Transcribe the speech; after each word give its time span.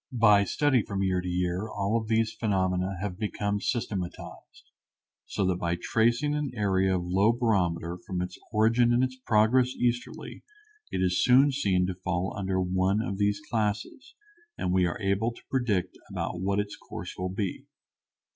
By 0.11 0.45
study 0.45 0.81
from 0.81 1.03
year 1.03 1.21
to 1.21 1.27
year 1.27 1.69
all 1.69 1.95
of 1.95 2.07
these 2.07 2.33
phenomena 2.33 2.95
have 3.01 3.19
become 3.19 3.61
systematized, 3.61 4.63
so 5.27 5.45
that 5.45 5.57
by 5.57 5.77
tracing 5.79 6.33
an 6.33 6.49
area 6.55 6.95
of 6.97 7.05
low 7.05 7.31
barometer 7.31 7.99
from 8.07 8.19
its 8.19 8.35
origin 8.51 8.93
in 8.93 9.03
its 9.03 9.15
progress 9.27 9.75
easterly 9.75 10.41
it 10.91 11.03
is 11.03 11.23
soon 11.23 11.51
seen 11.51 11.85
to 11.85 11.93
fall 11.93 12.33
under 12.35 12.59
one 12.59 12.99
of 12.99 13.19
these 13.19 13.39
classes 13.47 14.15
and 14.57 14.71
we 14.73 14.87
are 14.87 14.99
able 14.99 15.31
to 15.35 15.43
predict 15.51 15.95
about 16.09 16.39
what 16.41 16.59
its 16.59 16.75
course 16.75 17.13
will 17.15 17.29
be. 17.29 17.65